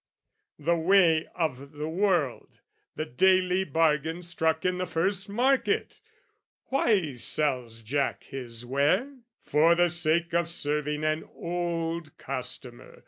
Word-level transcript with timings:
The 0.57 0.75
way 0.77 1.27
of 1.35 1.73
the 1.73 1.87
world, 1.87 2.57
the 2.95 3.05
daily 3.05 3.63
bargain 3.63 4.23
struck 4.23 4.65
In 4.65 4.79
the 4.79 4.87
first 4.87 5.29
market! 5.29 5.99
Why 6.69 7.13
sells 7.13 7.83
Jack 7.83 8.23
his 8.23 8.65
ware? 8.65 9.17
"For 9.43 9.75
the 9.75 9.89
sake 9.89 10.33
of 10.33 10.49
serving 10.49 11.03
an 11.03 11.23
old 11.35 12.17
customer." 12.17 12.97